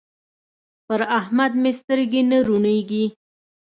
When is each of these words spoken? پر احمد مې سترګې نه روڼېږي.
پر 0.87 1.01
احمد 1.19 1.51
مې 1.61 1.71
سترګې 1.79 2.21
نه 2.31 2.37
روڼېږي. 2.47 3.05